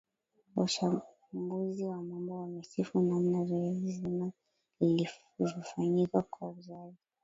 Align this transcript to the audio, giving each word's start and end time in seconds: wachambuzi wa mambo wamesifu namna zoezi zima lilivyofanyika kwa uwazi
wachambuzi 0.55 1.83
wa 1.85 2.03
mambo 2.03 2.41
wamesifu 2.41 3.01
namna 3.01 3.45
zoezi 3.45 3.91
zima 3.91 4.31
lilivyofanyika 4.79 6.21
kwa 6.21 6.47
uwazi 6.49 6.95